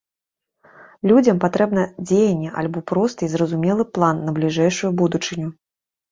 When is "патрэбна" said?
1.43-1.83